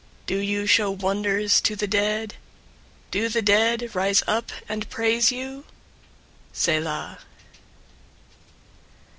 [0.23, 2.33] 088:010 Do you show wonders to the dead?
[3.11, 5.63] Do the dead rise up and praise you?
[6.51, 7.19] Selah.